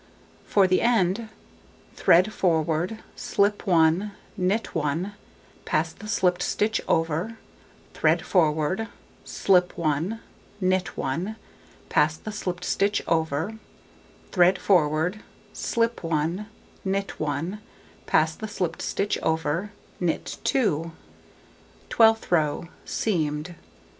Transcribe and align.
For 0.47 0.65
the 0.65 0.81
end: 0.81 1.29
thread 1.95 2.33
forward, 2.33 3.03
slip 3.15 3.67
1, 3.67 4.11
knit 4.35 4.73
1, 4.73 5.13
pass 5.63 5.93
the 5.93 6.07
slipped 6.07 6.41
stitch 6.41 6.81
over, 6.87 7.37
thread 7.93 8.23
forward, 8.25 8.87
slip 9.23 9.77
1, 9.77 10.19
knit 10.59 10.97
1, 10.97 11.35
pass 11.89 12.17
the 12.17 12.31
slipped 12.31 12.63
stitch 12.63 13.03
over, 13.05 13.59
thread 14.31 14.57
forward, 14.57 15.21
slip 15.53 16.03
1, 16.03 16.47
knit 16.83 17.19
1, 17.19 17.61
pass 18.07 18.33
the 18.35 18.47
slipped 18.47 18.81
stitch 18.81 19.19
over, 19.21 19.71
knit 19.99 20.39
2. 20.43 20.93
Twelfth 21.91 22.31
row: 22.31 22.69
Seamed. 22.85 23.53